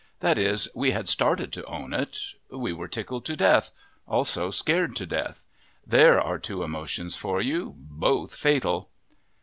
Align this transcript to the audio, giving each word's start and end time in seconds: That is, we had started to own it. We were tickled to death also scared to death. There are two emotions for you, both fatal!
That 0.21 0.39
is, 0.39 0.67
we 0.73 0.89
had 0.89 1.07
started 1.07 1.53
to 1.53 1.65
own 1.65 1.93
it. 1.93 2.17
We 2.49 2.73
were 2.73 2.87
tickled 2.87 3.23
to 3.25 3.35
death 3.35 3.69
also 4.07 4.49
scared 4.49 4.95
to 4.95 5.05
death. 5.05 5.43
There 5.85 6.19
are 6.19 6.39
two 6.39 6.63
emotions 6.63 7.15
for 7.15 7.39
you, 7.39 7.75
both 7.77 8.33
fatal! 8.33 8.89